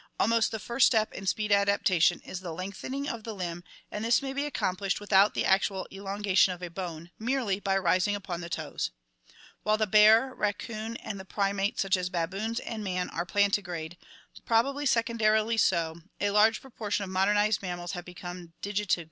Almost 0.19 0.49
the 0.49 0.57
first 0.57 0.87
step 0.87 1.13
in 1.13 1.27
speed 1.27 1.51
adaptation 1.51 2.21
is 2.21 2.39
the 2.39 2.53
lengthening 2.55 3.07
of 3.07 3.23
the 3.23 3.35
limb 3.35 3.63
and 3.91 4.03
this 4.03 4.19
may 4.19 4.33
be 4.33 4.47
accomplished 4.47 4.99
without 4.99 5.35
the 5.35 5.45
actual 5.45 5.87
elongation 5.91 6.55
of 6.55 6.63
a 6.63 6.71
bone, 6.71 7.11
merely 7.19 7.59
by 7.59 7.77
rising 7.77 8.15
upon 8.15 8.41
the 8.41 8.49
toes. 8.49 8.89
While 9.61 9.77
the 9.77 9.85
bear, 9.85 10.33
raccoon, 10.33 10.97
and 10.97 11.19
the 11.19 11.23
primates 11.23 11.83
such 11.83 11.95
as 11.97 12.07
the 12.07 12.13
baboons 12.13 12.59
and 12.61 12.83
man 12.83 13.11
are 13.11 13.27
plantigrade, 13.27 13.95
probably 14.43 14.87
secondarily 14.87 15.57
so, 15.57 16.01
a 16.19 16.31
large 16.31 16.61
proportion 16.61 17.03
of 17.03 17.11
modernized 17.11 17.61
mammals 17.61 17.91
have 17.91 18.03
become 18.03 18.53
digitigrade 18.63 18.97
(Lat. 18.97 18.97